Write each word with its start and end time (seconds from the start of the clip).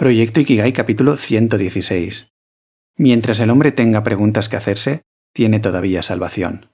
Proyecto 0.00 0.40
Ikigai 0.40 0.72
capítulo 0.72 1.14
116. 1.14 2.28
Mientras 2.96 3.38
el 3.38 3.50
hombre 3.50 3.70
tenga 3.70 4.02
preguntas 4.02 4.48
que 4.48 4.56
hacerse, 4.56 5.02
tiene 5.34 5.60
todavía 5.60 6.02
salvación. 6.02 6.64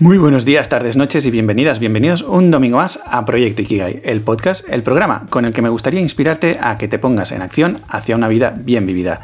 Muy 0.00 0.18
buenos 0.18 0.44
días, 0.44 0.68
tardes, 0.68 0.96
noches 0.96 1.26
y 1.26 1.30
bienvenidas, 1.30 1.78
bienvenidos 1.78 2.22
un 2.22 2.50
domingo 2.50 2.78
más 2.78 2.98
a 3.06 3.24
Proyecto 3.24 3.62
Ikigai, 3.62 4.00
el 4.02 4.20
podcast, 4.22 4.68
el 4.68 4.82
programa 4.82 5.26
con 5.30 5.44
el 5.44 5.52
que 5.52 5.62
me 5.62 5.68
gustaría 5.68 6.00
inspirarte 6.00 6.58
a 6.60 6.78
que 6.78 6.88
te 6.88 6.98
pongas 6.98 7.30
en 7.30 7.40
acción 7.40 7.82
hacia 7.86 8.16
una 8.16 8.26
vida 8.26 8.50
bien 8.50 8.84
vivida. 8.84 9.20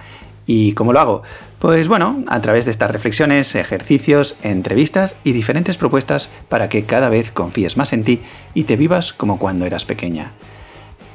¿Y 0.46 0.70
cómo 0.74 0.92
lo 0.92 1.00
hago? 1.00 1.22
Pues 1.59 1.88
bueno, 1.88 2.22
a 2.29 2.40
través 2.40 2.66
de 2.66 2.70
estas 2.70 2.91
reflexiones, 2.91 3.56
ejercicios, 3.56 4.36
entrevistas 4.43 5.16
y 5.24 5.32
diferentes 5.32 5.77
propuestas 5.77 6.30
para 6.48 6.68
que 6.68 6.84
cada 6.84 7.09
vez 7.09 7.32
confíes 7.32 7.77
más 7.77 7.92
en 7.92 8.04
ti 8.04 8.20
y 8.54 8.64
te 8.64 8.77
vivas 8.77 9.12
como 9.12 9.41
cuando 9.41 9.66
eras 9.66 9.84
pequeña. 9.84 10.32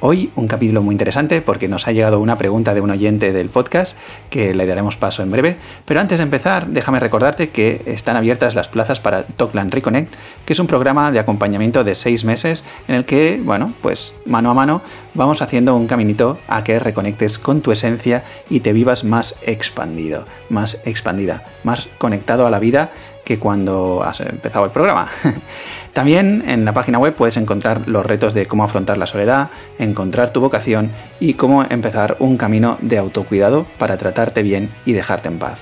Hoy 0.06 0.30
un 0.36 0.48
capítulo 0.48 0.82
muy 0.82 0.92
interesante 0.92 1.40
porque 1.40 1.66
nos 1.66 1.88
ha 1.88 1.92
llegado 1.92 2.20
una 2.20 2.36
pregunta 2.36 2.74
de 2.74 2.82
un 2.82 2.90
oyente 2.90 3.32
del 3.32 3.48
podcast 3.48 3.96
que 4.28 4.52
le 4.52 4.66
daremos 4.66 4.98
paso 4.98 5.22
en 5.22 5.30
breve. 5.30 5.56
Pero 5.86 5.98
antes 5.98 6.18
de 6.18 6.24
empezar, 6.24 6.66
déjame 6.66 7.00
recordarte 7.00 7.48
que 7.48 7.80
están 7.86 8.14
abiertas 8.14 8.54
las 8.54 8.68
plazas 8.68 9.00
para 9.00 9.26
Talkland 9.26 9.72
Reconnect, 9.72 10.12
que 10.44 10.52
es 10.52 10.58
un 10.58 10.66
programa 10.66 11.10
de 11.10 11.20
acompañamiento 11.20 11.84
de 11.84 11.94
seis 11.94 12.22
meses 12.26 12.66
en 12.86 12.96
el 12.96 13.06
que, 13.06 13.40
bueno, 13.42 13.72
pues 13.80 14.14
mano 14.26 14.50
a 14.50 14.54
mano 14.54 14.82
vamos 15.14 15.40
haciendo 15.40 15.74
un 15.74 15.86
caminito 15.86 16.38
a 16.48 16.64
que 16.64 16.78
reconectes 16.78 17.38
con 17.38 17.62
tu 17.62 17.72
esencia 17.72 18.24
y 18.50 18.60
te 18.60 18.74
vivas 18.74 19.04
más 19.04 19.40
expandido, 19.40 20.26
más 20.50 20.82
expandida, 20.84 21.44
más 21.62 21.88
conectado 21.96 22.46
a 22.46 22.50
la 22.50 22.58
vida 22.58 22.92
que 23.24 23.38
cuando 23.38 24.02
has 24.04 24.20
empezado 24.20 24.64
el 24.64 24.70
programa. 24.70 25.08
También 25.92 26.44
en 26.46 26.64
la 26.64 26.72
página 26.72 26.98
web 26.98 27.14
puedes 27.14 27.36
encontrar 27.36 27.88
los 27.88 28.04
retos 28.04 28.34
de 28.34 28.46
cómo 28.46 28.64
afrontar 28.64 28.98
la 28.98 29.06
soledad, 29.06 29.50
encontrar 29.78 30.30
tu 30.30 30.40
vocación 30.40 30.90
y 31.20 31.34
cómo 31.34 31.64
empezar 31.64 32.16
un 32.18 32.36
camino 32.36 32.78
de 32.80 32.98
autocuidado 32.98 33.66
para 33.78 33.96
tratarte 33.96 34.42
bien 34.42 34.70
y 34.84 34.92
dejarte 34.92 35.28
en 35.28 35.38
paz. 35.38 35.60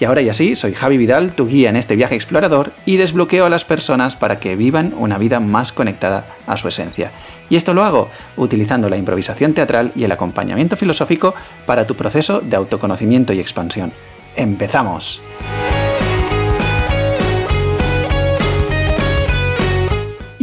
Y 0.00 0.06
ahora 0.06 0.22
y 0.22 0.28
así, 0.28 0.56
soy 0.56 0.74
Javi 0.74 0.96
Vidal, 0.96 1.34
tu 1.34 1.46
guía 1.46 1.70
en 1.70 1.76
este 1.76 1.94
viaje 1.94 2.16
explorador 2.16 2.72
y 2.84 2.96
desbloqueo 2.96 3.46
a 3.46 3.50
las 3.50 3.64
personas 3.64 4.16
para 4.16 4.40
que 4.40 4.56
vivan 4.56 4.92
una 4.98 5.18
vida 5.18 5.38
más 5.38 5.70
conectada 5.70 6.26
a 6.46 6.56
su 6.56 6.66
esencia. 6.66 7.12
Y 7.48 7.56
esto 7.56 7.74
lo 7.74 7.84
hago 7.84 8.08
utilizando 8.36 8.88
la 8.88 8.96
improvisación 8.96 9.54
teatral 9.54 9.92
y 9.94 10.04
el 10.04 10.12
acompañamiento 10.12 10.76
filosófico 10.76 11.34
para 11.66 11.86
tu 11.86 11.94
proceso 11.94 12.40
de 12.40 12.56
autoconocimiento 12.56 13.32
y 13.32 13.40
expansión. 13.40 13.92
¡Empezamos! 14.34 15.22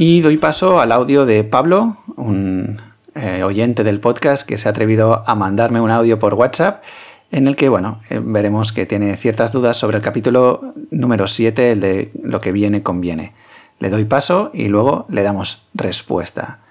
Y 0.04 0.22
doy 0.22 0.38
paso 0.38 0.80
al 0.80 0.92
audio 0.92 1.28
de 1.28 1.44
Pablo, 1.44 1.98
un 2.18 2.82
eh, 3.14 3.44
oyente 3.44 3.84
del 3.84 4.00
podcast 4.00 4.50
que 4.50 4.58
se 4.58 4.68
ha 4.68 4.72
atrevido 4.72 5.22
a 5.28 5.36
mandarme 5.36 5.80
un 5.80 5.92
audio 5.92 6.18
por 6.18 6.34
WhatsApp 6.34 6.84
en 7.32 7.48
el 7.48 7.56
que, 7.56 7.70
bueno, 7.70 8.00
eh, 8.10 8.20
veremos 8.20 8.72
que 8.72 8.88
tiene 8.88 9.16
ciertas 9.16 9.52
dudas 9.52 9.78
sobre 9.78 9.98
el 9.98 10.04
capítulo 10.04 10.74
número 10.90 11.28
7, 11.28 11.74
el 11.74 11.80
de 11.82 12.12
lo 12.24 12.40
que 12.40 12.52
viene 12.52 12.82
conviene. 12.82 13.34
Le 13.78 13.92
doy 13.92 14.06
paso 14.06 14.50
y 14.56 14.70
luego 14.70 15.06
le 15.08 15.22
damos 15.22 15.68
respuesta. 15.76 16.62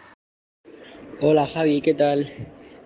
Hola 1.21 1.47
Javi, 1.47 1.83
¿qué 1.83 1.95
tal? 1.95 2.33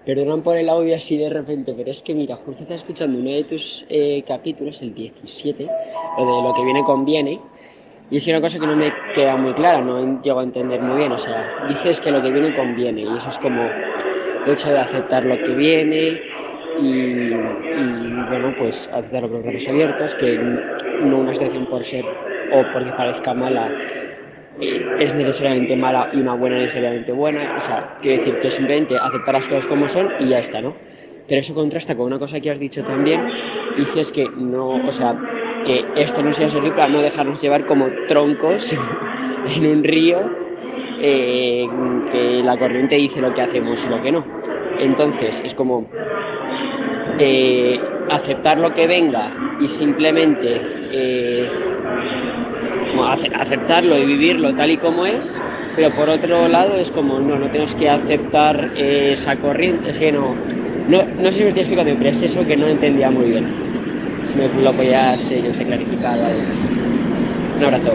Perdón 0.05 0.43
por 0.43 0.59
el 0.59 0.69
audio 0.69 0.95
así 0.95 1.17
de 1.17 1.31
repente, 1.31 1.73
pero 1.75 1.91
es 1.91 2.03
que 2.03 2.15
mira, 2.15 2.37
justo 2.37 2.65
estás 2.65 2.83
escuchando 2.83 3.19
uno 3.19 3.31
de 3.31 3.45
tus 3.45 3.87
eh, 3.89 4.23
capítulos, 4.29 4.83
el 4.83 4.93
17, 4.93 5.67
lo 6.19 6.37
de 6.37 6.43
lo 6.43 6.53
que 6.55 6.65
viene 6.65 6.85
conviene, 6.85 7.41
y 8.11 8.19
es 8.19 8.25
que 8.25 8.31
una 8.31 8.41
cosa 8.41 8.59
que 8.59 8.67
no 8.67 8.77
me 8.77 8.93
queda 9.15 9.37
muy 9.37 9.53
clara, 9.55 9.81
no 9.81 10.21
llego 10.23 10.41
a 10.41 10.45
entender 10.45 10.81
muy 10.81 10.99
bien. 10.99 11.13
O 11.13 11.19
sea, 11.19 11.67
dices 11.69 12.01
que 12.01 12.11
lo 12.11 12.23
que 12.23 12.31
viene 12.31 12.55
conviene 12.55 13.03
y 13.03 13.17
eso 13.17 13.29
es 13.29 13.39
como 13.39 13.63
el 13.63 14.53
hecho 14.53 14.71
de 14.71 14.79
aceptar 14.79 15.25
lo 15.25 15.43
que 15.43 15.55
viene 15.55 16.21
y, 16.79 17.31
bueno, 17.31 18.55
pues 18.59 18.89
aceptar 18.93 19.23
los 19.23 19.43
brazos 19.43 19.69
abiertos, 19.69 20.15
que 20.17 20.39
no 20.39 21.19
una 21.19 21.33
situación 21.33 21.67
por 21.67 21.85
ser 21.85 22.05
o 22.05 22.63
porque 22.73 22.93
parezca 22.93 23.33
mala 23.33 23.71
eh, 24.61 24.87
es 25.01 25.15
necesariamente 25.15 25.75
mala 25.75 26.11
y 26.13 26.19
una 26.19 26.35
buena 26.35 26.59
necesariamente 26.59 27.11
buena. 27.13 27.57
O 27.57 27.61
sea, 27.61 27.97
quiero 28.03 28.19
decir 28.19 28.39
que 28.41 28.51
simplemente 28.51 28.97
aceptar 28.97 29.35
las 29.35 29.49
cosas 29.49 29.67
como 29.67 29.89
son 29.89 30.11
y 30.21 30.29
ya 30.29 30.39
está, 30.39 30.61
¿no? 30.61 30.75
Pero 31.27 31.41
eso 31.41 31.55
contrasta 31.55 31.97
con 31.97 32.07
una 32.07 32.19
cosa 32.19 32.39
que 32.39 32.51
has 32.51 32.59
dicho 32.59 32.85
también, 32.85 33.27
dices 33.77 34.13
que 34.13 34.29
no, 34.29 34.87
o 34.87 34.93
sea, 34.93 35.19
que 35.65 35.85
esto 35.97 36.23
no 36.23 36.33
sea 36.33 36.49
servir 36.49 36.73
para 36.75 36.89
no 36.89 37.01
dejarnos 37.01 37.41
llevar 37.41 37.67
como 37.67 37.87
troncos 38.09 38.75
en 39.57 39.67
un 39.67 39.83
río, 39.83 40.19
eh, 41.01 41.67
que 42.13 42.43
la 42.45 42.57
corriente 42.57 42.97
dice 42.97 43.21
lo 43.21 43.35
que 43.35 43.43
hacemos 43.43 43.85
y 43.85 43.89
lo 43.89 44.01
que 44.03 44.13
no. 44.13 44.25
Entonces 44.79 45.43
es 45.45 45.55
como 45.55 45.87
eh, 47.19 47.81
aceptar 48.11 48.59
lo 48.59 48.73
que 48.75 48.87
venga 48.87 49.57
y 49.61 49.69
simplemente 49.69 50.61
eh, 50.93 51.49
aceptarlo 53.35 53.99
y 53.99 54.05
vivirlo 54.07 54.55
tal 54.55 54.71
y 54.71 54.79
como 54.79 55.07
es, 55.07 55.43
pero 55.77 55.91
por 55.91 56.09
otro 56.09 56.49
lado 56.49 56.77
es 56.77 56.91
como 56.91 57.21
no, 57.21 57.39
no 57.39 57.47
tenemos 57.47 57.75
que 57.75 57.89
aceptar 57.89 58.71
esa 58.77 59.37
corriente, 59.37 59.91
es 59.91 59.99
que 59.99 60.13
no, 60.13 60.35
no, 60.89 61.03
no 61.19 61.33
sé 61.33 61.39
si 61.39 61.43
me 61.43 61.49
estoy 61.49 61.63
explicando, 61.63 61.95
pero 61.97 62.11
es 62.11 62.23
eso 62.23 62.47
que 62.47 62.57
no 62.57 62.67
entendía 62.67 63.11
muy 63.11 63.31
bien 63.31 63.64
lo 64.63 64.73
podías 64.73 65.21
clarificar. 65.67 66.19
Un 67.57 67.65
abrazo. 67.65 67.93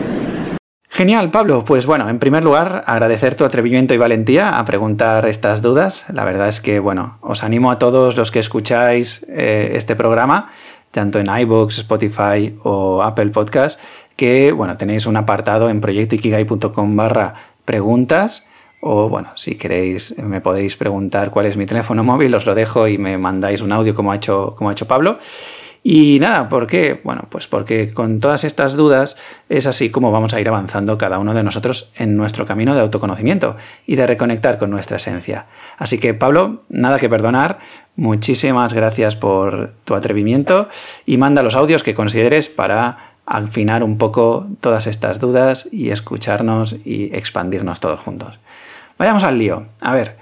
Genial, 0.99 1.31
Pablo. 1.31 1.63
Pues 1.63 1.85
bueno, 1.85 2.09
en 2.09 2.19
primer 2.19 2.43
lugar, 2.43 2.83
agradecer 2.85 3.35
tu 3.35 3.45
atrevimiento 3.45 3.93
y 3.93 3.97
valentía 3.97 4.57
a 4.59 4.65
preguntar 4.65 5.25
estas 5.27 5.61
dudas. 5.61 6.05
La 6.11 6.25
verdad 6.25 6.49
es 6.49 6.59
que, 6.59 6.79
bueno, 6.79 7.19
os 7.21 7.43
animo 7.43 7.71
a 7.71 7.79
todos 7.79 8.17
los 8.17 8.31
que 8.31 8.39
escucháis 8.39 9.25
eh, 9.29 9.71
este 9.75 9.95
programa, 9.95 10.51
tanto 10.91 11.19
en 11.19 11.27
iVoox, 11.27 11.79
Spotify 11.79 12.55
o 12.63 13.01
Apple 13.03 13.27
Podcast, 13.27 13.79
que, 14.15 14.51
bueno, 14.51 14.75
tenéis 14.75 15.05
un 15.05 15.15
apartado 15.15 15.69
en 15.69 15.79
proyectoikigai.com 15.79 16.95
barra 16.95 17.35
preguntas. 17.63 18.49
O 18.81 19.09
bueno, 19.09 19.29
si 19.35 19.55
queréis, 19.55 20.17
me 20.17 20.41
podéis 20.41 20.75
preguntar 20.75 21.31
cuál 21.31 21.45
es 21.45 21.55
mi 21.55 21.65
teléfono 21.65 22.03
móvil, 22.03 22.33
os 22.35 22.45
lo 22.45 22.55
dejo 22.55 22.87
y 22.87 22.97
me 22.97 23.17
mandáis 23.17 23.61
un 23.61 23.71
audio 23.71 23.93
como 23.93 24.11
ha 24.11 24.15
hecho, 24.15 24.55
como 24.57 24.69
ha 24.69 24.73
hecho 24.73 24.87
Pablo. 24.87 25.19
Y 25.81 26.19
nada, 26.19 26.49
¿por 26.49 26.67
qué? 26.67 26.99
Bueno, 27.03 27.23
pues 27.29 27.47
porque 27.47 27.93
con 27.93 28.19
todas 28.19 28.43
estas 28.43 28.75
dudas 28.75 29.17
es 29.47 29.65
así 29.65 29.89
como 29.89 30.11
vamos 30.11 30.33
a 30.33 30.41
ir 30.41 30.47
avanzando 30.49 30.97
cada 30.97 31.19
uno 31.19 31.33
de 31.33 31.43
nosotros 31.43 31.91
en 31.95 32.17
nuestro 32.17 32.45
camino 32.45 32.75
de 32.75 32.81
autoconocimiento 32.81 33.55
y 33.87 33.95
de 33.95 34.05
reconectar 34.05 34.57
con 34.57 34.69
nuestra 34.69 34.97
esencia. 34.97 35.45
Así 35.77 35.97
que 35.97 36.13
Pablo, 36.13 36.63
nada 36.67 36.99
que 36.99 37.09
perdonar, 37.09 37.59
muchísimas 37.95 38.73
gracias 38.73 39.15
por 39.15 39.71
tu 39.85 39.95
atrevimiento 39.95 40.67
y 41.05 41.17
manda 41.17 41.43
los 41.43 41.55
audios 41.55 41.83
que 41.83 41.95
consideres 41.95 42.49
para 42.49 43.15
afinar 43.25 43.83
un 43.83 43.97
poco 43.97 44.47
todas 44.59 44.87
estas 44.87 45.19
dudas 45.19 45.69
y 45.71 45.91
escucharnos 45.91 46.75
y 46.83 47.15
expandirnos 47.15 47.79
todos 47.79 47.99
juntos. 47.99 48.37
Vayamos 48.97 49.23
al 49.23 49.37
lío. 49.37 49.63
A 49.79 49.93
ver, 49.93 50.17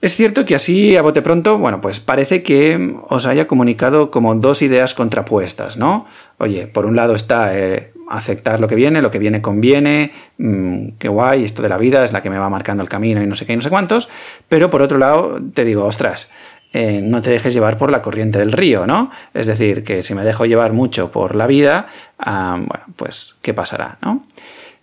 es 0.00 0.14
cierto 0.14 0.44
que 0.44 0.54
así, 0.54 0.96
a 0.96 1.02
bote 1.02 1.22
pronto, 1.22 1.58
bueno, 1.58 1.80
pues 1.80 1.98
parece 1.98 2.42
que 2.42 2.96
os 3.08 3.26
haya 3.26 3.48
comunicado 3.48 4.10
como 4.10 4.34
dos 4.36 4.62
ideas 4.62 4.94
contrapuestas, 4.94 5.76
¿no? 5.76 6.06
Oye, 6.38 6.68
por 6.68 6.86
un 6.86 6.94
lado 6.94 7.14
está 7.14 7.58
eh, 7.58 7.92
aceptar 8.08 8.60
lo 8.60 8.68
que 8.68 8.76
viene, 8.76 9.02
lo 9.02 9.10
que 9.10 9.18
viene 9.18 9.42
conviene, 9.42 10.12
mm, 10.38 10.90
qué 10.98 11.08
guay, 11.08 11.44
esto 11.44 11.62
de 11.62 11.68
la 11.68 11.78
vida 11.78 12.04
es 12.04 12.12
la 12.12 12.22
que 12.22 12.30
me 12.30 12.38
va 12.38 12.48
marcando 12.48 12.82
el 12.82 12.88
camino 12.88 13.22
y 13.22 13.26
no 13.26 13.34
sé 13.34 13.44
qué 13.44 13.54
y 13.54 13.56
no 13.56 13.62
sé 13.62 13.70
cuántos, 13.70 14.08
pero 14.48 14.70
por 14.70 14.82
otro 14.82 14.98
lado 14.98 15.40
te 15.52 15.64
digo, 15.64 15.84
ostras, 15.84 16.30
eh, 16.72 17.00
no 17.02 17.20
te 17.20 17.30
dejes 17.30 17.52
llevar 17.52 17.76
por 17.76 17.90
la 17.90 18.00
corriente 18.00 18.38
del 18.38 18.52
río, 18.52 18.86
¿no? 18.86 19.10
Es 19.34 19.46
decir, 19.46 19.82
que 19.82 20.02
si 20.02 20.14
me 20.14 20.22
dejo 20.22 20.46
llevar 20.46 20.72
mucho 20.72 21.10
por 21.10 21.34
la 21.34 21.46
vida, 21.46 21.88
ah, 22.18 22.56
bueno, 22.56 22.84
pues, 22.94 23.36
¿qué 23.42 23.52
pasará, 23.52 23.98
no? 24.02 24.26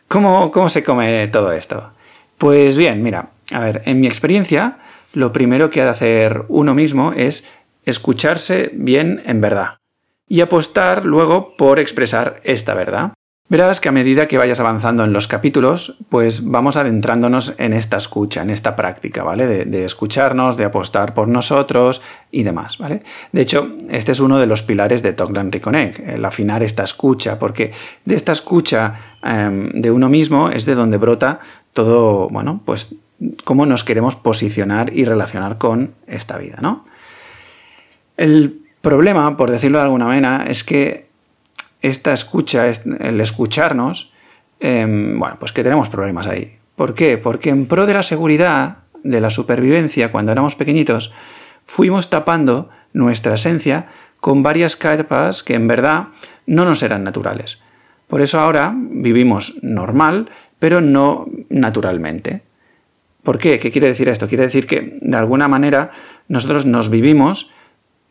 ¿Cómo, 0.07 0.51
¿Cómo 0.51 0.67
se 0.67 0.83
come 0.83 1.27
todo 1.27 1.51
esto? 1.51 1.91
Pues 2.37 2.77
bien, 2.77 3.01
mira, 3.01 3.29
a 3.53 3.59
ver, 3.59 3.81
en 3.85 3.99
mi 4.01 4.07
experiencia, 4.07 4.77
lo 5.15 5.31
primero 5.31 5.69
que 5.69 5.81
ha 5.81 5.85
de 5.85 5.91
hacer 5.91 6.43
uno 6.49 6.75
mismo 6.75 7.13
es 7.13 7.49
escucharse 7.85 8.71
bien 8.73 9.23
en 9.25 9.41
verdad 9.41 9.77
y 10.27 10.41
apostar 10.41 11.05
luego 11.05 11.55
por 11.55 11.79
expresar 11.79 12.41
esta 12.43 12.73
verdad. 12.73 13.13
Verás 13.47 13.79
que 13.79 13.89
a 13.89 13.91
medida 13.91 14.27
que 14.27 14.39
vayas 14.39 14.59
avanzando 14.59 15.03
en 15.03 15.13
los 15.13 15.27
capítulos, 15.27 15.97
pues 16.09 16.49
vamos 16.49 16.77
adentrándonos 16.77 17.59
en 17.59 17.73
esta 17.73 17.95
escucha, 17.95 18.41
en 18.41 18.49
esta 18.49 18.75
práctica, 18.75 19.23
¿vale? 19.23 19.65
De, 19.65 19.85
escucharnos, 19.85 20.57
de 20.57 20.65
apostar 20.65 21.13
por 21.13 21.27
nosotros 21.27 22.01
y 22.31 22.41
demás, 22.41 22.79
¿vale? 22.79 23.03
De 23.31 23.41
hecho, 23.41 23.75
este 23.87 24.13
es 24.13 24.19
uno 24.19 24.39
de 24.39 24.47
los 24.47 24.63
pilares 24.63 25.03
de 25.03 25.13
Talkland 25.13 25.53
Reconnect, 25.53 25.99
el 25.99 26.25
afinar 26.25 26.63
esta 26.63 26.83
escucha, 26.83 27.37
porque 27.37 27.71
de 28.03 28.15
esta 28.15 28.31
escucha 28.31 29.17
em, 29.23 29.69
de 29.79 29.91
uno 29.91 30.09
mismo 30.09 30.49
es 30.49 30.65
de 30.65 30.73
donde 30.73 30.97
brota 30.97 31.39
todo, 31.71 32.27
bueno, 32.29 32.61
pues 32.65 32.95
cómo 33.43 33.65
nos 33.65 33.83
queremos 33.83 34.15
posicionar 34.15 34.95
y 34.95 35.05
relacionar 35.05 35.57
con 35.57 35.93
esta 36.07 36.37
vida, 36.37 36.57
¿no? 36.61 36.85
El 38.17 38.61
problema, 38.81 39.35
por 39.37 39.51
decirlo 39.51 39.79
de 39.79 39.85
alguna 39.85 40.05
manera, 40.05 40.45
es 40.47 40.63
que 40.63 41.07
esta 41.81 42.13
escucha, 42.13 42.67
el 42.67 43.21
escucharnos, 43.21 44.11
em, 44.59 45.19
bueno, 45.19 45.37
pues 45.39 45.51
que 45.51 45.63
tenemos 45.63 45.89
problemas 45.89 46.27
ahí. 46.27 46.57
¿Por 46.75 46.93
qué? 46.93 47.17
Porque 47.17 47.49
en 47.49 47.67
pro 47.67 47.85
de 47.85 47.93
la 47.93 48.03
seguridad, 48.03 48.77
de 49.03 49.21
la 49.21 49.29
supervivencia, 49.29 50.11
cuando 50.11 50.31
éramos 50.31 50.55
pequeñitos, 50.55 51.13
fuimos 51.65 52.09
tapando 52.09 52.69
nuestra 52.93 53.35
esencia 53.35 53.87
con 54.19 54.43
varias 54.43 54.75
capas 54.75 55.43
que 55.43 55.53
en 55.53 55.67
verdad 55.67 56.07
no 56.47 56.65
nos 56.65 56.81
eran 56.83 57.03
naturales. 57.03 57.61
Por 58.07 58.21
eso 58.21 58.39
ahora 58.39 58.73
vivimos 58.75 59.57
normal, 59.61 60.29
pero 60.59 60.81
no 60.81 61.27
naturalmente. 61.49 62.41
¿Por 63.25 63.39
qué? 63.39 63.57
¿Qué 63.59 63.71
quiere 63.71 63.87
decir 63.87 64.07
esto? 64.07 64.27
Quiere 64.27 64.43
decir 64.43 64.67
que 64.67 64.99
de 65.01 65.17
alguna 65.17 65.47
manera 65.47 65.91
nosotros 66.27 66.67
nos 66.67 66.91
vivimos 66.91 67.51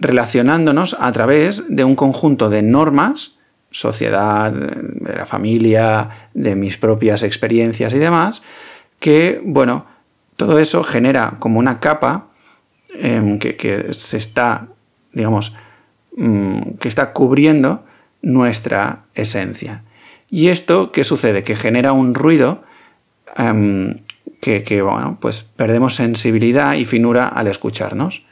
relacionándonos 0.00 0.96
a 0.98 1.12
través 1.12 1.64
de 1.68 1.84
un 1.84 1.94
conjunto 1.94 2.50
de 2.50 2.62
normas, 2.62 3.38
sociedad, 3.70 4.52
de 4.52 5.12
la 5.16 5.24
familia, 5.24 6.28
de 6.34 6.56
mis 6.56 6.76
propias 6.78 7.22
experiencias 7.22 7.94
y 7.94 7.98
demás, 7.98 8.42
que, 8.98 9.40
bueno, 9.44 9.86
todo 10.36 10.58
eso 10.58 10.82
genera 10.82 11.36
como 11.38 11.60
una 11.60 11.78
capa 11.78 12.30
em, 12.92 13.38
que, 13.38 13.86
se 13.92 14.16
está, 14.16 14.66
digamos, 15.12 15.56
mm, 16.16 16.72
que 16.80 16.88
está 16.88 17.12
cubriendo 17.12 17.84
nuestra 18.20 19.04
esencia. 19.14 19.84
¿Y 20.28 20.48
esto 20.48 20.90
qué 20.90 21.04
sucede? 21.04 21.44
Que 21.44 21.54
genera 21.54 21.92
un 21.92 22.14
ruido 22.14 22.64
em, 23.36 24.03
que, 24.40 24.82
bueno, 24.82 25.18
pues 25.20 25.42
perdemos 25.42 25.94
sensibilidad 25.94 26.74
y 26.74 26.84
finura 26.84 27.28
al 27.28 27.48
escucharnos. 27.48 28.26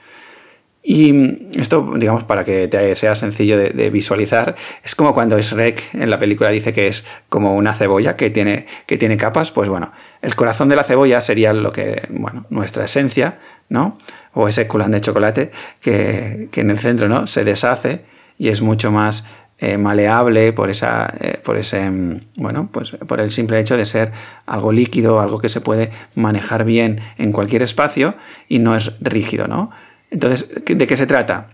Y 0.84 1.48
esto, 1.58 1.92
digamos, 1.96 2.24
para 2.24 2.44
que 2.44 2.66
te 2.66 2.94
sea 2.96 3.14
sencillo 3.14 3.56
de, 3.56 3.90
visualizar, 3.90 4.56
es 4.82 4.96
como 4.96 5.14
cuando 5.14 5.40
Shrek 5.40 5.94
en 5.94 6.10
la 6.10 6.18
película 6.18 6.50
dice 6.50 6.72
que 6.72 6.88
es 6.88 7.04
como 7.28 7.54
una 7.54 7.72
cebolla 7.72 8.16
que 8.16 8.30
tiene, 8.30 8.66
que 8.86 8.98
tiene 8.98 9.16
capas, 9.16 9.52
pues 9.52 9.68
bueno, 9.68 9.92
el 10.22 10.34
corazón 10.34 10.68
de 10.68 10.74
la 10.74 10.82
cebolla 10.82 11.20
sería 11.20 11.52
lo 11.52 11.70
que, 11.70 12.08
bueno, 12.10 12.46
nuestra 12.50 12.84
esencia, 12.84 13.38
¿no? 13.68 13.96
O 14.34 14.48
ese 14.48 14.66
culán 14.66 14.90
de 14.90 15.00
chocolate 15.00 15.52
que, 15.80 16.48
que 16.50 16.62
en 16.62 16.70
el 16.70 16.78
centro, 16.78 17.08
¿no? 17.08 17.28
Se 17.28 17.44
deshace 17.44 18.02
y 18.36 18.48
es 18.48 18.60
mucho 18.60 18.90
más 18.90 19.28
eh, 19.64 19.78
maleable 19.78 20.52
por 20.52 20.70
esa 20.70 21.14
eh, 21.20 21.38
por 21.44 21.56
ese 21.56 21.88
mm, 21.88 22.20
bueno 22.34 22.68
pues 22.72 22.90
por 23.06 23.20
el 23.20 23.30
simple 23.30 23.60
hecho 23.60 23.76
de 23.76 23.84
ser 23.84 24.10
algo 24.44 24.72
líquido 24.72 25.20
algo 25.20 25.38
que 25.38 25.48
se 25.48 25.60
puede 25.60 25.92
manejar 26.16 26.64
bien 26.64 27.00
en 27.16 27.30
cualquier 27.30 27.62
espacio 27.62 28.14
y 28.48 28.58
no 28.58 28.74
es 28.74 28.92
rígido 29.00 29.46
no 29.46 29.70
entonces 30.10 30.52
de 30.64 30.86
qué 30.86 30.96
se 30.96 31.06
trata 31.06 31.50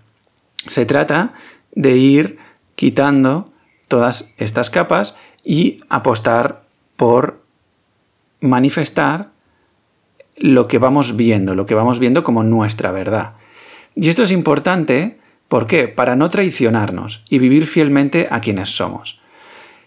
se 0.66 0.86
trata 0.86 1.34
de 1.72 1.96
ir 1.96 2.38
quitando 2.76 3.52
todas 3.88 4.32
estas 4.38 4.70
capas 4.70 5.16
y 5.44 5.78
apostar 5.90 6.62
por 6.96 7.42
manifestar 8.40 9.28
lo 10.36 10.68
que 10.68 10.78
vamos 10.78 11.16
viendo, 11.16 11.54
lo 11.54 11.66
que 11.66 11.74
vamos 11.74 11.98
viendo 11.98 12.22
como 12.22 12.44
nuestra 12.44 12.90
verdad. 12.90 13.32
Y 13.94 14.08
esto 14.08 14.22
es 14.22 14.30
importante 14.30 15.18
¿Por 15.48 15.66
qué? 15.66 15.88
Para 15.88 16.14
no 16.14 16.28
traicionarnos 16.28 17.24
y 17.28 17.38
vivir 17.38 17.66
fielmente 17.66 18.28
a 18.30 18.40
quienes 18.40 18.76
somos. 18.76 19.20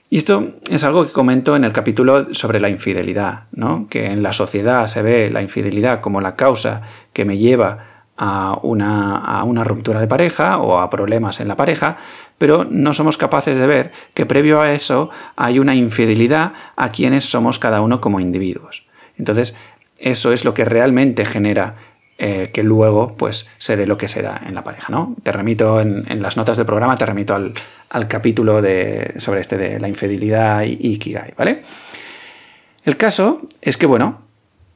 Y 0.10 0.18
esto 0.18 0.56
es 0.70 0.84
algo 0.84 1.06
que 1.06 1.14
comento 1.14 1.56
en 1.56 1.64
el 1.64 1.72
capítulo 1.72 2.34
sobre 2.34 2.60
la 2.60 2.68
infidelidad, 2.68 3.46
¿no? 3.54 3.88
que 3.90 4.08
en 4.08 4.22
la 4.22 4.34
sociedad 4.34 4.88
se 4.88 5.02
ve 5.02 5.30
la 5.30 5.42
infidelidad 5.42 6.02
como 6.02 6.20
la 6.20 6.36
causa 6.36 6.82
que 7.14 7.24
me 7.24 7.38
lleva 7.38 8.06
a 8.18 8.60
una, 8.62 9.16
a 9.16 9.44
una, 9.46 9.64
ruptura 9.64 10.02
de 10.02 10.08
pareja 10.08 10.58
o 10.58 10.80
a 10.80 10.90
problemas 10.90 11.40
en 11.40 11.48
la 11.48 11.56
pareja, 11.56 11.98
pero 12.38 12.66
no 12.70 12.94
somos 12.94 13.18
capaces 13.18 13.58
de 13.58 13.66
ver 13.66 13.92
que 14.14 14.26
previo 14.26 14.60
a 14.60 14.74
eso 14.74 15.10
hay 15.38 15.60
una 15.60 15.76
infidelidad 15.76 16.54
a 16.76 16.92
quienes 16.92 17.24
somos 17.24 17.58
cada 17.58 17.80
uno 17.80 18.02
como 18.02 18.20
individuos. 18.20 18.86
Entonces, 19.18 19.56
eso 19.98 20.34
es 20.34 20.44
lo 20.44 20.54
que 20.54 20.66
realmente 20.66 21.26
genera 21.26 21.76
eh, 22.24 22.52
que 22.54 22.62
luego 22.62 23.16
pues 23.18 23.48
se 23.58 23.76
dé 23.76 23.88
lo 23.88 23.98
que 23.98 24.08
se 24.08 24.22
da 24.22 24.40
en 24.46 24.54
la 24.54 24.64
pareja. 24.64 24.90
¿no? 24.92 25.16
Te 25.24 25.32
remito 25.32 25.82
en, 25.82 26.22
las 26.22 26.38
notas 26.38 26.56
del 26.56 26.68
programa, 26.68 26.96
te 26.96 27.04
remito 27.04 27.34
al, 27.34 28.08
capítulo 28.08 28.62
de, 28.62 29.16
sobre 29.18 29.42
este 29.42 29.58
de 29.58 29.80
la 29.80 29.88
infidelidad 29.88 30.62
y 30.62 30.78
Ikigai, 30.80 31.34
¿vale? 31.36 31.62
El 32.86 32.96
caso 32.96 33.42
es 33.60 33.76
que, 33.76 33.88
bueno, 33.88 34.22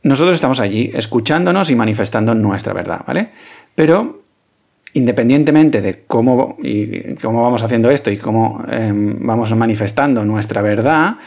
nosotros 0.02 0.34
estamos 0.34 0.60
allí 0.60 0.90
escuchándonos 0.96 1.70
y 1.70 1.76
manifestando 1.76 2.34
nuestra 2.34 2.74
verdad, 2.74 3.02
¿vale? 3.06 3.30
Pero 3.76 4.24
independientemente 4.94 5.84
de 5.84 6.04
cómo, 6.08 6.58
y 6.64 7.14
cómo 7.18 7.44
vamos 7.44 7.62
haciendo 7.62 7.92
esto 7.92 8.10
y 8.10 8.18
cómo 8.18 8.66
em, 8.72 9.24
vamos 9.24 9.56
manifestando 9.56 10.26
nuestra 10.26 10.64
verdad, 10.64 11.18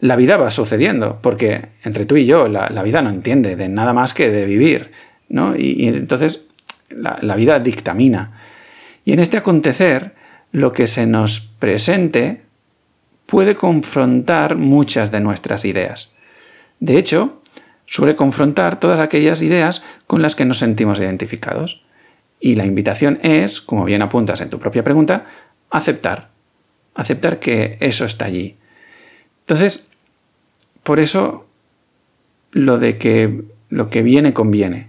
la 0.00 0.16
vida 0.16 0.38
va 0.38 0.50
sucediendo, 0.50 1.20
porque 1.22 1.66
entre 1.84 2.04
tú 2.04 2.16
y 2.16 2.26
yo 2.26 2.48
la, 2.48 2.68
la, 2.68 2.82
vida 2.82 3.00
no 3.00 3.10
entiende 3.10 3.54
de 3.54 3.68
nada 3.68 3.92
más 3.92 4.12
que 4.12 4.28
de 4.28 4.44
vivir. 4.44 4.90
Y, 5.30 5.88
entonces 5.88 6.44
la, 6.90 7.36
vida 7.36 7.58
dictamina. 7.58 8.32
Y 9.04 9.12
en 9.12 9.20
este 9.20 9.36
acontecer, 9.36 10.14
lo 10.52 10.72
que 10.72 10.86
se 10.86 11.06
nos 11.06 11.40
presente 11.40 12.42
puede 13.26 13.56
confrontar 13.56 14.56
muchas 14.56 15.10
de 15.10 15.20
nuestras 15.20 15.64
ideas. 15.64 16.14
De 16.80 16.98
hecho, 16.98 17.42
suele 17.86 18.16
confrontar 18.16 18.80
todas 18.80 19.00
aquellas 19.00 19.42
ideas 19.42 19.82
con 20.06 20.22
las 20.22 20.34
que 20.34 20.44
nos 20.44 20.58
sentimos 20.58 20.98
identificados. 20.98 21.82
Y 22.40 22.54
la 22.54 22.64
invitación 22.64 23.18
es, 23.22 23.60
como 23.60 23.84
bien 23.84 24.02
apuntas 24.02 24.40
en 24.40 24.50
tu 24.50 24.58
propia 24.58 24.84
pregunta, 24.84 25.26
aceptar. 25.70 26.30
Aceptar 26.94 27.38
que 27.38 27.76
eso 27.80 28.04
está 28.04 28.24
allí. 28.26 28.56
Entonces, 29.40 29.86
por 30.82 31.00
eso 31.00 31.46
lo 32.52 32.78
de 32.78 32.96
que 32.96 33.44
lo 33.68 33.90
que 33.90 34.02
viene 34.02 34.32
conviene 34.32 34.87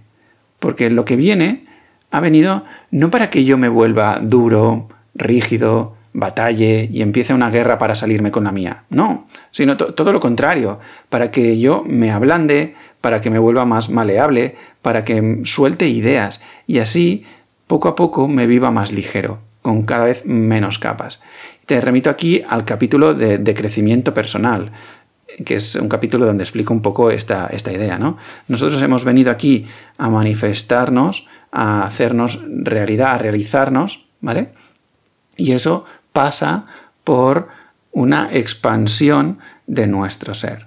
porque 0.60 0.88
lo 0.90 1.04
que 1.04 1.16
viene 1.16 1.66
ha 2.12 2.20
venido 2.20 2.64
no 2.92 3.10
para 3.10 3.30
que 3.30 3.44
yo 3.44 3.58
me 3.58 3.68
vuelva 3.68 4.20
duro, 4.22 4.88
rígido, 5.14 5.96
batalle 6.12 6.88
y 6.92 7.02
empiece 7.02 7.34
una 7.34 7.50
guerra 7.50 7.78
para 7.78 7.94
salirme 7.94 8.30
con 8.30 8.44
la 8.44 8.52
mía. 8.52 8.84
No, 8.90 9.26
sino 9.50 9.76
todo 9.76 10.12
lo 10.12 10.20
contrario, 10.20 10.80
para 11.08 11.30
que 11.30 11.58
yo 11.58 11.84
me 11.86 12.10
ablande, 12.10 12.74
para 13.00 13.20
que 13.20 13.30
me 13.30 13.38
vuelva 13.38 13.64
más 13.64 13.90
maleable, 13.90 14.56
para 14.82 15.04
que 15.04 15.40
suelte 15.44 15.88
ideas 15.88 16.42
y 16.66 16.78
así 16.78 17.24
poco 17.66 17.88
a 17.88 17.94
poco 17.94 18.28
me 18.28 18.46
viva 18.46 18.70
más 18.70 18.92
ligero, 18.92 19.38
con 19.62 19.84
cada 19.84 20.04
vez 20.04 20.26
menos 20.26 20.78
capas. 20.78 21.20
Te 21.66 21.80
remito 21.80 22.10
aquí 22.10 22.42
al 22.48 22.64
capítulo 22.64 23.14
de, 23.14 23.38
de 23.38 23.54
crecimiento 23.54 24.12
personal, 24.12 24.72
que 25.44 25.56
es 25.56 25.74
un 25.76 25.88
capítulo 25.88 26.26
donde 26.26 26.44
explico 26.44 26.72
un 26.72 26.82
poco 26.82 27.10
esta, 27.10 27.48
esta 27.48 27.72
idea. 27.72 27.98
¿no? 27.98 28.18
Nosotros 28.48 28.80
hemos 28.82 29.04
venido 29.04 29.30
aquí 29.30 29.66
a 29.98 30.08
manifestarnos, 30.08 31.26
a 31.52 31.84
hacernos 31.84 32.42
realidad, 32.48 33.12
a 33.12 33.18
realizarnos, 33.18 34.06
¿vale? 34.20 34.50
Y 35.36 35.52
eso 35.52 35.84
pasa 36.12 36.66
por 37.04 37.48
una 37.92 38.28
expansión 38.32 39.38
de 39.66 39.86
nuestro 39.86 40.34
ser. 40.34 40.66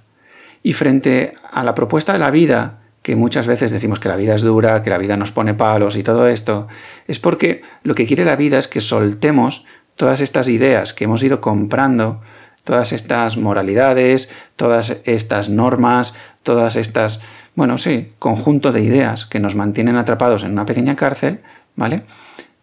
Y 0.62 0.74
frente 0.74 1.36
a 1.51 1.63
la 1.63 1.75
propuesta 1.75 2.13
de 2.13 2.20
la 2.20 2.32
vida, 2.32 2.79
que 3.01 3.15
muchas 3.15 3.48
veces 3.48 3.72
decimos 3.72 4.00
que 4.00 4.10
la 4.10 4.15
vida 4.15 4.34
es 4.34 4.41
dura, 4.41 4.82
que 4.82 4.89
la 4.89 4.98
vida 4.98 5.17
nos 5.17 5.32
pone 5.32 5.53
palos 5.53 5.96
y 5.98 6.03
todo 6.03 6.27
esto, 6.27 6.67
es 7.08 7.20
porque 7.20 7.62
lo 7.84 7.96
que 7.96 8.08
quiere 8.08 8.25
la 8.25 8.38
vida 8.38 8.58
es 8.58 8.67
que 8.67 8.82
soltemos 8.82 9.65
todas 9.96 10.22
estas 10.22 10.48
ideas 10.48 10.93
que 10.93 11.03
hemos 11.03 11.22
ido 11.22 11.41
comprando 11.41 12.22
todas 12.63 12.93
estas 12.93 13.38
moralidades, 13.38 14.32
todas 14.55 15.01
estas 15.05 15.50
normas, 15.50 16.13
todas 16.43 16.75
estas, 16.75 17.22
bueno, 17.55 17.77
sí, 17.77 18.13
conjunto 18.20 18.72
de 18.72 18.82
ideas 18.82 19.25
que 19.25 19.39
nos 19.39 19.55
mantienen 19.55 19.96
atrapados 19.96 20.43
en 20.43 20.51
una 20.51 20.65
pequeña 20.65 20.96
cárcel, 20.96 21.41
¿vale? 21.75 22.03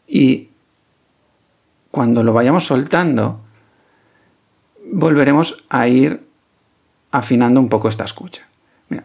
Y 0.07 0.49
cuando 1.91 2.23
lo 2.23 2.33
vayamos 2.33 2.67
soltando, 2.67 3.41
volveremos 4.93 5.65
a 5.69 5.89
ir 5.89 6.27
afinando 7.11 7.61
un 7.61 7.69
poco 7.69 7.89
esta 7.89 8.05
escucha. 8.05 8.43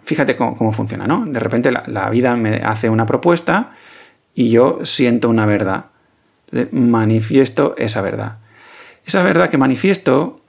fíjate 0.04 0.36
cómo, 0.36 0.72
funciona, 0.72 1.08
¿no? 1.08 1.26
De 1.26 1.40
repente 1.40 1.72
la, 1.72 1.84
la, 1.88 2.10
vida 2.10 2.36
me 2.36 2.58
hace 2.58 2.90
una 2.90 3.06
propuesta 3.06 3.72
y 4.34 4.50
yo 4.50 4.80
siento 4.84 5.30
una 5.30 5.46
verdad. 5.46 5.86
Manifiesto 6.72 7.76
esa 7.78 8.02
verdad. 8.02 8.38
Esa 9.06 9.22
verdad 9.24 9.50
que 9.50 9.58
manifiesto 9.58 10.42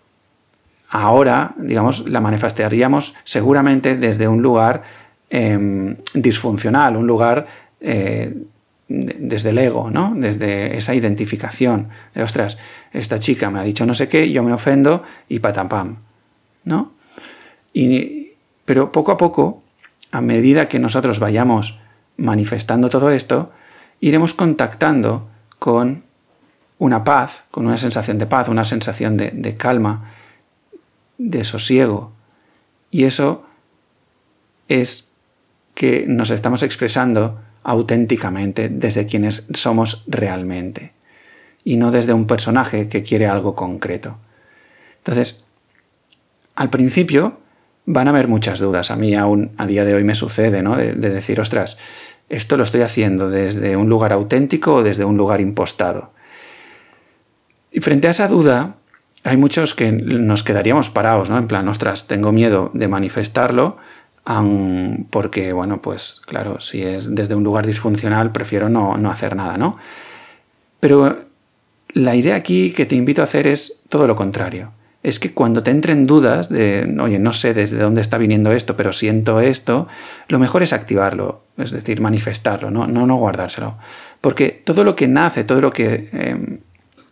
ahora, 0.88 1.54
digamos, 1.56 2.08
la 2.08 2.20
manifestaríamos 2.20 3.14
seguramente 3.24 3.96
desde 3.96 4.28
un 4.28 4.42
lugar 4.42 4.82
em, 5.30 5.96
disfuncional, 6.14 6.96
un 6.96 7.06
lugar 7.06 7.46
eh, 7.80 8.34
desde 8.88 9.50
el 9.50 9.58
ego, 9.58 9.90
¿no? 9.90 10.14
Desde 10.16 10.76
esa 10.76 10.94
identificación 10.94 11.88
de, 12.14 12.22
ostras, 12.22 12.58
esta 12.92 13.18
chica 13.18 13.50
me 13.50 13.58
ha 13.58 13.64
dicho 13.64 13.84
no 13.84 13.94
sé 13.94 14.08
qué, 14.08 14.30
yo 14.30 14.44
me 14.44 14.52
ofendo 14.52 15.02
y 15.28 15.40
patampam, 15.40 15.96
¿no? 16.64 16.92
Y, 17.72 18.30
pero 18.64 18.92
poco 18.92 19.12
a 19.12 19.16
poco, 19.16 19.62
a 20.12 20.20
medida 20.20 20.68
que 20.68 20.78
nosotros 20.78 21.18
vayamos 21.18 21.80
manifestando 22.16 22.88
todo 22.88 23.10
esto, 23.10 23.50
iremos 24.00 24.34
contactando 24.34 25.28
con 25.58 26.04
una 26.78 27.02
paz, 27.02 27.44
con 27.50 27.66
una 27.66 27.76
sensación 27.76 28.18
de 28.18 28.26
paz, 28.26 28.48
una 28.48 28.64
sensación 28.64 29.16
de 29.16 29.56
calma, 29.56 30.12
de 31.18 31.44
sosiego. 31.44 32.12
Y 32.90 33.04
eso 33.04 33.44
es 34.68 35.08
que 35.74 36.06
nos 36.06 36.30
estamos 36.30 36.62
expresando 36.62 37.38
auténticamente 37.62 38.68
desde 38.68 39.06
quienes 39.06 39.46
somos 39.54 40.04
realmente 40.06 40.92
y 41.64 41.76
no 41.76 41.90
desde 41.90 42.12
un 42.12 42.26
personaje 42.26 42.88
que 42.88 43.02
quiere 43.02 43.26
algo 43.26 43.54
concreto. 43.54 44.18
Entonces, 44.98 45.44
al 46.54 46.70
principio 46.70 47.38
van 47.86 48.06
a 48.06 48.10
haber 48.10 48.28
muchas 48.28 48.60
dudas. 48.60 48.90
A 48.90 48.96
mí 48.96 49.14
aún 49.14 49.50
a 49.56 49.66
día 49.66 49.84
de 49.84 49.94
hoy 49.94 50.04
me 50.04 50.14
sucede, 50.14 50.62
¿no? 50.62 50.76
De, 50.76 50.92
de 50.94 51.10
decir, 51.10 51.40
ostras, 51.40 51.78
esto 52.28 52.56
lo 52.56 52.64
estoy 52.64 52.82
haciendo 52.82 53.30
desde 53.30 53.76
un 53.76 53.88
lugar 53.88 54.12
auténtico 54.12 54.76
o 54.76 54.82
desde 54.82 55.04
un 55.04 55.16
lugar 55.16 55.40
impostado. 55.40 56.12
Y 57.70 57.80
frente 57.80 58.08
a 58.08 58.10
esa 58.10 58.28
duda, 58.28 58.76
hay 59.26 59.36
muchos 59.36 59.74
que 59.74 59.90
nos 59.90 60.44
quedaríamos 60.44 60.88
parados, 60.88 61.28
¿no? 61.28 61.36
En 61.36 61.48
plan, 61.48 61.66
ostras, 61.68 62.06
tengo 62.06 62.30
miedo 62.30 62.70
de 62.74 62.86
manifestarlo, 62.86 63.76
porque, 65.10 65.52
bueno, 65.52 65.82
pues 65.82 66.20
claro, 66.26 66.60
si 66.60 66.82
es 66.82 67.14
desde 67.14 67.34
un 67.34 67.44
lugar 67.44 67.66
disfuncional, 67.66 68.32
prefiero 68.32 68.68
no, 68.68 68.96
no 68.96 69.10
hacer 69.10 69.34
nada, 69.34 69.56
¿no? 69.56 69.78
Pero 70.80 71.16
la 71.92 72.14
idea 72.14 72.36
aquí 72.36 72.72
que 72.72 72.86
te 72.86 72.94
invito 72.94 73.20
a 73.20 73.24
hacer 73.24 73.46
es 73.46 73.82
todo 73.88 74.06
lo 74.06 74.14
contrario. 74.14 74.70
Es 75.02 75.18
que 75.18 75.32
cuando 75.32 75.62
te 75.62 75.70
entren 75.70 76.06
dudas 76.06 76.48
de, 76.48 76.96
oye, 77.00 77.18
no 77.18 77.32
sé 77.32 77.54
desde 77.54 77.78
dónde 77.78 78.00
está 78.00 78.18
viniendo 78.18 78.52
esto, 78.52 78.76
pero 78.76 78.92
siento 78.92 79.40
esto, 79.40 79.88
lo 80.28 80.38
mejor 80.38 80.62
es 80.62 80.72
activarlo, 80.72 81.42
es 81.56 81.70
decir, 81.70 82.00
manifestarlo, 82.00 82.70
no, 82.70 82.86
no, 82.86 83.06
no 83.06 83.16
guardárselo. 83.16 83.76
Porque 84.20 84.62
todo 84.64 84.84
lo 84.84 84.94
que 84.96 85.06
nace, 85.06 85.44
todo 85.44 85.60
lo 85.60 85.72
que 85.72 86.10
em, 86.12 86.58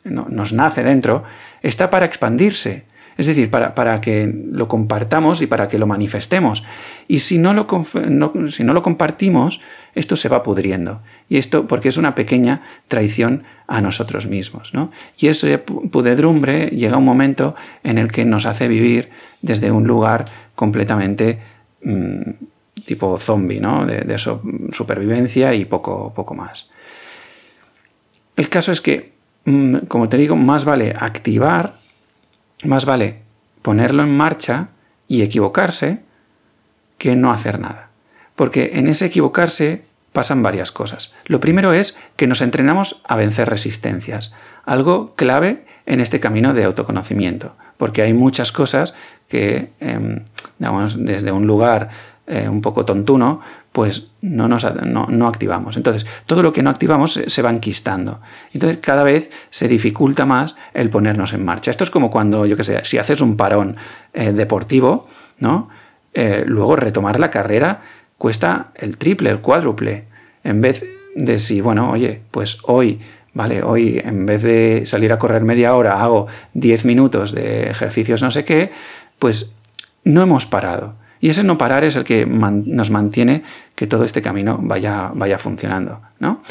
nos 0.05 0.53
nace 0.53 0.83
dentro, 0.83 1.25
está 1.65 1.91
para 1.91 2.07
expandirse. 2.07 2.85
Es 3.17 3.27
decir, 3.27 3.49
para, 3.49 4.01
que 4.01 4.33
lo 4.51 4.67
compartamos 4.67 5.41
y 5.41 5.47
para 5.47 5.69
que 5.69 5.79
lo 5.79 5.87
manifestemos. 5.87 6.65
Y 7.07 7.21
si 7.21 7.39
no 7.39 7.55
lo, 7.55 7.67
si 8.51 8.65
no 8.65 8.73
lo 8.75 8.83
compartimos, 8.83 9.61
esto 9.95 10.17
se 10.17 10.29
va 10.29 10.43
pudriendo. 10.43 11.01
Y 11.29 11.39
esto 11.39 11.69
porque 11.69 11.89
es 11.89 11.97
una 11.97 12.17
pequeña 12.17 12.63
traición 12.89 13.45
a 13.69 13.81
nosotros 13.81 14.27
mismos. 14.27 14.75
¿no? 14.75 14.91
Y 15.17 15.29
ese 15.29 15.59
pudedrumbre 15.59 16.71
llega 16.71 16.99
un 16.99 17.05
momento 17.05 17.55
en 17.85 17.99
el 17.99 18.11
que 18.11 18.25
nos 18.25 18.47
hace 18.47 18.67
vivir 18.67 19.11
desde 19.43 19.71
un 19.71 19.87
lugar 19.87 20.25
completamente 20.57 21.39
mm, 21.85 22.31
tipo 22.85 23.17
zombie, 23.17 23.61
¿no? 23.61 23.87
de, 23.87 24.19
supervivencia 24.73 25.55
y 25.55 25.65
poco, 25.67 26.13
poco 26.13 26.35
más. 26.35 26.69
El 28.37 28.49
caso 28.49 28.73
es 28.73 28.81
que 28.81 29.14
como 29.89 30.09
te 30.09 30.17
digo, 30.17 30.37
más 30.37 30.65
vale 30.65 30.97
activar, 30.99 31.75
más 32.65 32.85
vale 32.85 33.19
ponerlo 33.63 34.03
en 34.03 34.17
marcha 34.17 34.69
y 35.09 35.23
equivocarse 35.23 36.01
que 36.99 37.17
no 37.17 37.31
hacer 37.31 37.59
nada. 37.59 37.89
Porque 38.37 38.73
en 38.75 38.89
ese 38.89 39.07
equivocarse 39.07 39.85
pasan 40.13 40.43
varias 40.43 40.71
cosas. 40.73 41.13
Lo 41.27 41.41
primero 41.41 41.73
es 41.73 41.97
que 42.17 42.27
nos 42.27 42.41
entrenamos 42.41 43.03
a 43.05 43.17
vencer 43.17 43.49
resistencias, 43.49 44.33
algo 44.65 45.15
clave 45.15 45.65
en 45.87 46.01
este 46.01 46.21
camino 46.21 46.55
de 46.55 46.65
autoconocimiento, 46.65 47.57
porque 47.77 48.03
hay 48.03 48.15
muchas 48.15 48.53
cosas 48.53 48.95
que, 49.29 49.71
em, 49.81 50.25
digamos, 50.59 51.05
desde 51.05 51.33
un 51.33 51.47
lugar 51.47 51.91
eh, 52.27 52.49
un 52.49 52.63
poco 52.63 52.87
tontuno, 52.87 53.41
pues 53.71 54.09
no, 54.23 54.49
nos, 54.49 54.67
no, 54.83 55.29
activamos. 55.29 55.77
Entonces, 55.77 56.07
todo 56.25 56.43
lo 56.43 56.55
que 56.55 56.63
no 56.63 56.71
activamos 56.71 57.21
se, 57.27 57.43
va 57.43 57.51
enquistando. 57.51 58.21
Entonces, 58.55 58.79
cada 58.81 59.05
vez 59.05 59.31
se 59.51 59.69
dificulta 59.69 60.25
más 60.25 60.57
el 60.73 60.89
ponernos 60.89 61.35
en 61.35 61.45
marcha. 61.45 61.71
Esto 61.71 61.85
es 61.85 61.91
como 61.91 62.11
cuando, 62.11 62.47
yo 62.47 62.57
que 62.57 62.65
sé, 62.65 62.81
si 62.85 62.97
haces 62.97 63.21
un 63.21 63.37
parón 63.37 63.77
eh, 64.15 64.33
deportivo, 64.33 65.07
¿no? 65.39 65.69
Eh, 66.15 66.45
luego 66.47 66.77
retomar 66.77 67.21
la 67.21 67.31
carrera 67.31 67.81
cuesta 68.17 68.73
el 68.77 68.97
triple, 68.97 69.29
el 69.29 69.41
cuádruple. 69.41 70.05
En 70.45 70.63
vez 70.63 70.83
de 71.15 71.39
si, 71.39 71.61
bueno, 71.61 71.91
oye, 71.91 72.23
pues 72.31 72.59
hoy, 72.63 73.01
vale, 73.35 73.63
hoy 73.63 74.01
en 74.03 74.25
vez 74.25 74.43
de 74.43 74.87
salir 74.87 75.13
a 75.13 75.19
correr 75.19 75.43
media 75.43 75.75
hora 75.75 76.03
hago 76.03 76.27
10 76.55 76.87
minutos 76.87 77.33
de 77.33 77.69
ejercicios 77.69 78.23
no 78.23 78.31
sé 78.31 78.47
qué, 78.47 78.73
pues 79.19 79.53
no 80.05 80.23
hemos 80.23 80.47
parado. 80.47 80.95
Y 81.25 81.31
ese 81.31 81.43
no 81.43 81.57
parar 81.57 81.85
es 81.85 81.97
el 81.97 82.05
que 82.05 82.27
nos 82.27 82.91
mantiene 82.91 83.45
que 83.75 83.87
todo 83.87 84.05
este 84.05 84.21
camino 84.21 84.59
vaya, 84.61 85.11
vaya 85.15 85.39
funcionando. 85.39 86.03
¿no? 86.19 86.43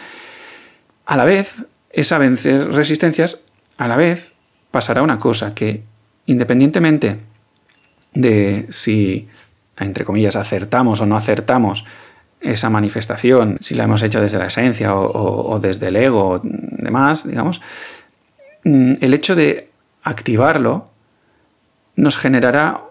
A 1.05 1.15
la 1.15 1.25
vez, 1.25 1.63
esa 1.91 2.17
vencer 2.17 2.71
resistencias, 2.71 3.45
a 3.77 3.87
la 3.87 3.97
vez 3.97 4.31
pasará 4.71 5.03
una 5.03 5.19
cosa, 5.19 5.53
que 5.53 5.83
independientemente 6.25 7.19
de 8.15 8.65
si, 8.71 9.27
entre 9.77 10.05
comillas, 10.05 10.35
acertamos 10.35 11.01
o 11.01 11.05
no 11.05 11.17
acertamos 11.17 11.85
esa 12.41 12.71
manifestación, 12.71 13.59
si 13.61 13.75
la 13.75 13.83
hemos 13.83 14.01
hecho 14.01 14.21
desde 14.21 14.39
la 14.39 14.47
esencia 14.47 14.95
o, 14.95 15.59
desde 15.59 15.89
el 15.89 15.97
ego 15.97 16.29
o 16.29 16.41
demás, 16.43 17.27
digamos, 17.27 17.61
mm, 18.63 18.93
el 19.01 19.13
hecho 19.13 19.35
de 19.35 19.69
activarlo 20.01 20.89
nos 21.95 22.17
generará 22.17 22.85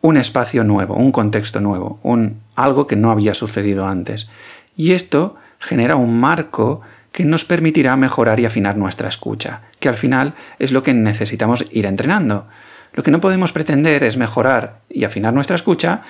un 0.00 0.16
espacio 0.16 0.64
nuevo, 0.64 0.94
un 0.94 1.12
contexto 1.12 1.60
nuevo, 1.60 1.98
un, 2.02 2.40
algo 2.54 2.86
que 2.86 2.96
no 2.96 3.10
había 3.10 3.34
sucedido 3.34 3.86
antes. 3.86 4.30
Y 4.76 4.92
esto 4.92 5.36
genera 5.58 5.96
un 5.96 6.18
marco 6.18 6.82
que 7.12 7.24
nos 7.24 7.44
permitirá 7.44 7.96
mejorar 7.96 8.40
y 8.40 8.44
afinar 8.44 8.76
nuestra 8.76 9.08
escucha, 9.08 9.62
que 9.80 9.88
al 9.88 9.96
final 9.96 10.34
es 10.58 10.72
lo 10.72 10.82
que 10.82 10.92
necesitamos 10.92 11.64
ir 11.70 11.86
entrenando. 11.86 12.46
Lo 12.92 13.02
que 13.02 13.10
no 13.10 13.20
podemos 13.20 13.52
pretender 13.52 14.04
es 14.04 14.16
mejorar 14.16 14.80
y 14.88 15.04
afinar 15.04 15.32
nuestra 15.32 15.56
escucha 15.56 16.02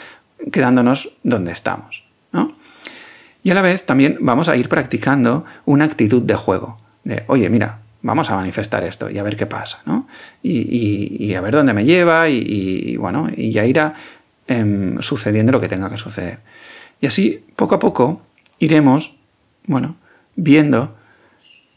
quedándonos 0.52 1.16
donde 1.23 1.52
estamos. 1.52 2.05
Y 3.43 3.50
a 3.52 3.55
la 3.55 3.62
vez 3.62 3.87
también 3.87 4.19
vamos 4.21 4.49
a 4.49 4.57
ir 4.57 4.69
practicando 4.69 5.45
una 5.64 5.85
actitud 5.85 6.21
de 6.21 6.35
juego. 6.35 6.78
De, 7.05 7.23
oye, 7.28 7.49
mira, 7.49 7.78
vamos 8.03 8.31
a 8.31 8.37
manifestar 8.37 8.85
esto 8.85 9.11
y 9.11 9.19
a 9.19 9.23
ver 9.23 9.37
qué 9.37 9.47
pasa, 9.47 9.83
¿no? 9.87 10.07
Y, 10.43 11.35
a 11.35 11.41
ver 11.41 11.55
dónde 11.55 11.73
me 11.73 11.85
lleva 11.85 12.29
y, 12.29 12.97
bueno, 12.97 13.29
y 13.35 13.53
ya 13.53 13.65
irá 13.65 13.95
em, 14.47 15.00
sucediendo 15.00 15.53
lo 15.53 15.61
que 15.61 15.69
tenga 15.69 15.91
que 15.91 15.99
suceder. 15.99 16.38
Y 17.00 17.07
así, 17.07 17.45
poco 17.57 17.75
a 17.75 17.79
poco, 17.79 18.23
iremos, 18.59 19.17
bueno, 19.67 19.97
viendo 20.35 20.97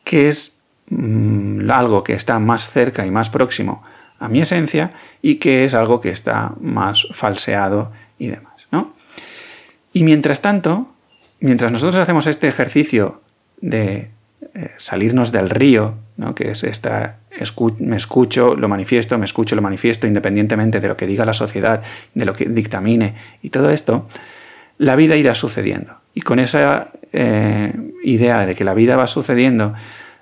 qué 0.04 0.28
es 0.28 0.62
mm, 0.90 1.70
algo 1.70 2.04
que 2.04 2.14
está 2.14 2.40
más 2.40 2.70
cerca 2.70 3.06
y 3.06 3.12
más 3.12 3.30
próximo 3.30 3.84
a 4.20 4.28
mi 4.28 4.42
esencia 4.42 4.90
y 5.22 5.36
qué 5.36 5.66
es 5.66 5.74
algo 5.74 6.02
que 6.02 6.10
está 6.10 6.54
más 6.60 7.08
falseado 7.12 7.92
y 8.18 8.28
demás, 8.28 8.68
¿no? 8.72 8.94
Y 9.94 10.04
mientras 10.04 10.42
tanto, 10.42 10.94
mientras 11.40 11.72
nosotros 11.72 11.96
hacemos 11.96 12.28
este 12.28 12.48
ejercicio 12.48 13.22
de 13.62 14.12
eh, 14.54 14.72
salirnos 14.78 15.32
del 15.32 15.50
río, 15.50 15.96
¿no? 16.18 16.36
que 16.36 16.52
es 16.52 16.64
esta, 16.64 17.18
me 17.80 17.96
escucho, 17.96 18.56
lo 18.56 18.68
manifiesto, 18.68 19.18
me 19.18 19.26
escucho, 19.26 19.56
lo 19.56 19.62
manifiesto, 19.62 20.08
independientemente 20.08 20.80
de 20.80 20.88
lo 20.88 20.98
que 20.98 21.08
diga 21.08 21.26
la 21.26 21.34
sociedad, 21.34 21.82
de 22.14 22.26
lo 22.26 22.34
que 22.34 22.46
dictamine 22.46 23.16
y 23.42 23.50
todo 23.50 23.70
esto, 23.70 24.08
la 24.78 24.96
vida 24.96 25.16
irá 25.16 25.36
sucediendo. 25.36 25.96
Y 26.14 26.22
con 26.22 26.40
esa 26.40 26.92
eh, 27.14 27.74
idea 28.04 28.46
de 28.46 28.56
que 28.56 28.64
la 28.64 28.74
vida 28.74 28.98
va 28.98 29.08
sucediendo, 29.08 29.74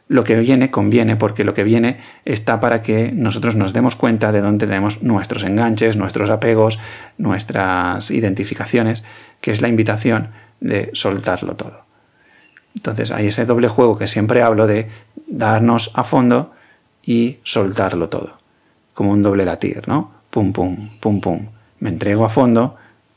lo 0.07 0.23
que 0.23 0.35
viene 0.35 0.71
conviene 0.71 1.15
porque 1.15 1.43
lo 1.43 1.53
que 1.53 1.63
viene 1.63 1.99
está 2.25 2.59
para 2.59 2.81
que 2.81 3.11
nosotros 3.11 3.55
nos 3.55 3.73
demos 3.73 3.95
cuenta 3.95 4.31
de 4.31 4.41
dónde 4.41 4.65
tenemos 4.65 5.03
nuestros 5.03 5.43
enganches, 5.43 5.97
nuestros 5.97 6.29
apegos, 6.29 6.79
nuestras 7.17 8.09
identificaciones, 8.11 9.05
que 9.41 9.51
es 9.51 9.61
la 9.61 9.67
invitación 9.67 10.29
de 10.59 10.89
soltarlo 10.93 11.55
todo. 11.55 11.86
Entonces 12.77 13.11
hay 13.11 13.27
ese 13.27 13.45
doble 13.45 13.69
juego 13.69 13.97
que 13.97 14.07
siempre 14.07 14.43
hablo 14.43 14.67
de 14.67 14.87
darnos 15.27 15.89
a 15.95 16.03
fondo 16.03 16.51
y 17.01 17.37
soltarlo 17.41 18.07
todo, 18.07 18.37
como 18.93 19.11
un 19.11 19.23
doble 19.23 19.45
latir, 19.45 19.87
¿no? 19.87 20.11
Pum, 20.29 20.53
pum, 20.53 20.89
pum, 20.99 21.19
pum. 21.19 21.47
Me 21.79 21.89
entrego 21.89 22.23
a 22.23 22.29
fondo, 22.29 22.75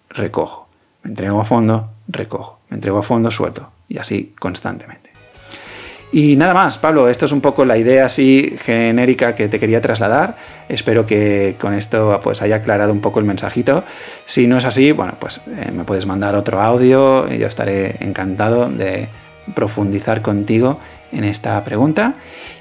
recojo. 0.09 0.67
Me 1.03 1.11
entrego 1.11 1.41
a 1.41 1.45
fondo, 1.45 1.91
recojo. 2.09 2.61
Me 2.71 2.77
entrego 2.77 2.99
a 2.99 3.03
fondo, 3.03 3.31
suelto. 3.31 3.71
Y 3.87 3.99
así 3.99 4.35
constantemente. 4.39 5.11
Y 6.13 6.37
nada 6.37 6.55
más, 6.55 6.79
Pablo, 6.79 7.09
esto 7.09 7.27
es 7.27 7.33
un 7.33 7.43
poco 7.43 7.65
la 7.67 7.77
idea 7.77 8.07
así 8.07 8.55
genérica 8.57 9.35
que 9.35 9.49
te 9.49 9.61
quería 9.61 9.83
trasladar. 9.83 10.37
Espero 10.71 11.05
que 11.05 11.57
con 11.61 11.75
esto 11.75 12.19
pues 12.23 12.41
haya 12.41 12.57
aclarado 12.57 12.93
un 12.93 13.01
poco 13.01 13.21
el 13.21 13.27
mensajito. 13.27 13.85
Si 14.25 14.47
no 14.47 14.57
es 14.57 14.65
así, 14.65 14.91
bueno, 14.93 15.17
pues 15.21 15.43
eh, 15.47 15.71
me 15.71 15.85
puedes 15.85 16.07
mandar 16.07 16.35
otro 16.35 16.63
audio 16.63 17.31
y 17.31 17.39
yo 17.39 17.47
estaré 17.47 17.97
encantado 18.01 18.71
de 18.71 19.09
profundizar 19.55 20.23
contigo 20.23 20.79
en 21.13 21.25
esta 21.25 21.63
pregunta. 21.65 22.15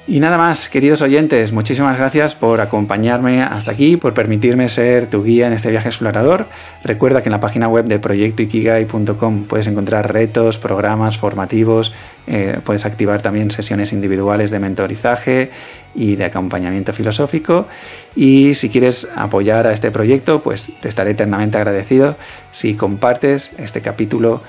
Y 0.07 0.19
nada 0.19 0.37
más, 0.37 0.69
queridos 0.69 1.03
oyentes, 1.03 1.51
muchísimas 1.51 1.97
gracias 1.97 2.33
por 2.33 2.61
acompañarme 2.61 3.43
hasta 3.43 3.71
aquí, 3.71 3.95
por 3.95 4.15
permitirme 4.15 4.67
ser 4.67 5.07
tu 5.07 5.23
guía 5.23 5.45
en 5.45 5.53
este 5.53 5.69
viaje 5.69 5.89
explorador. 5.89 6.47
Recuerda 6.83 7.21
que 7.21 7.29
en 7.29 7.33
la 7.33 7.39
página 7.39 7.67
web 7.67 7.85
de 7.85 7.99
proyectoikigai.com 7.99 9.43
puedes 9.43 9.67
encontrar 9.67 10.11
retos, 10.11 10.57
programas 10.57 11.19
formativos, 11.19 11.93
eh, 12.25 12.59
puedes 12.63 12.85
activar 12.85 13.21
también 13.21 13.51
sesiones 13.51 13.93
individuales 13.93 14.49
de 14.49 14.59
mentorizaje 14.59 15.51
y 15.93 16.15
de 16.15 16.25
acompañamiento 16.25 16.91
filosófico. 16.91 17.67
Y 18.15 18.55
si 18.55 18.69
quieres 18.69 19.07
apoyar 19.15 19.67
a 19.67 19.73
este 19.73 19.91
proyecto, 19.91 20.41
pues 20.41 20.71
te 20.81 20.89
estaré 20.89 21.11
eternamente 21.11 21.57
agradecido 21.57 22.15
si 22.51 22.73
compartes 22.73 23.51
este 23.59 23.81
capítulo 23.81 24.41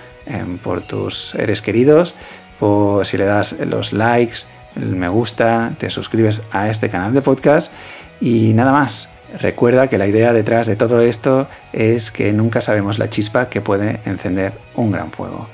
por 0.62 0.82
tus 0.82 1.30
seres 1.30 1.62
queridos, 1.62 2.14
o 2.60 3.04
si 3.04 3.16
le 3.16 3.24
das 3.24 3.56
los 3.60 3.92
likes, 3.92 4.40
el 4.76 4.96
me 4.96 5.08
gusta, 5.08 5.72
te 5.78 5.90
suscribes 5.90 6.42
a 6.52 6.68
este 6.68 6.88
canal 6.88 7.12
de 7.12 7.22
podcast 7.22 7.72
y 8.20 8.52
nada 8.54 8.72
más. 8.72 9.08
Recuerda 9.38 9.86
que 9.88 9.98
la 9.98 10.08
idea 10.08 10.32
detrás 10.32 10.66
de 10.66 10.76
todo 10.76 11.00
esto 11.00 11.46
es 11.72 12.10
que 12.10 12.32
nunca 12.32 12.60
sabemos 12.60 12.98
la 12.98 13.08
chispa 13.08 13.48
que 13.48 13.60
puede 13.60 14.00
encender 14.04 14.52
un 14.74 14.90
gran 14.90 15.12
fuego. 15.12 15.48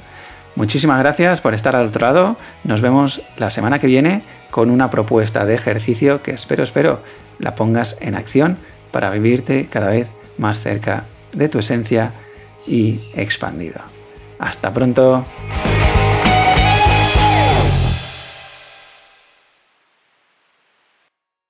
Muchísimas 0.54 0.98
gracias 0.98 1.42
por 1.42 1.52
estar 1.52 1.76
al 1.76 1.88
otro 1.88 2.06
lado. 2.06 2.36
Nos 2.64 2.80
vemos 2.80 3.20
la 3.36 3.50
semana 3.50 3.78
que 3.78 3.86
viene 3.86 4.22
con 4.50 4.70
una 4.70 4.90
propuesta 4.90 5.44
de 5.44 5.54
ejercicio 5.54 6.22
que 6.22 6.30
espero, 6.30 6.62
espero, 6.62 7.00
la 7.38 7.54
pongas 7.54 7.98
en 8.00 8.14
acción 8.14 8.56
para 8.90 9.10
vivirte 9.10 9.66
cada 9.66 9.88
vez 9.88 10.08
más 10.38 10.60
cerca 10.60 11.04
de 11.32 11.50
tu 11.50 11.58
esencia 11.58 12.12
y 12.66 13.00
expandido. 13.14 13.95
Hasta 14.38 14.72
pronto. 14.72 15.24